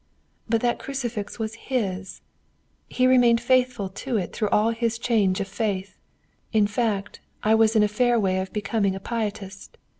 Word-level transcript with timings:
But 0.49 0.61
that 0.61 0.79
crucifix 0.79 1.37
was 1.37 1.53
his. 1.53 2.21
He 2.89 3.05
remained 3.05 3.39
faithful 3.39 3.87
to 3.87 4.17
it 4.17 4.33
through 4.33 4.49
all 4.49 4.71
his 4.71 4.97
change 4.97 5.39
of 5.39 5.47
faith. 5.47 5.95
In 6.51 6.65
fact, 6.65 7.19
I 7.43 7.53
was 7.53 7.75
in 7.75 7.83
a 7.83 7.87
fair 7.87 8.19
way 8.19 8.39
of 8.39 8.51
becoming 8.51 8.95
a 8.95 8.99
Pietist. 8.99 9.77